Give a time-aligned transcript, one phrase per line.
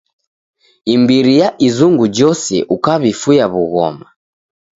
[0.95, 4.07] Imbiri ya izungu jose ukaw'ifuya w'ughoma.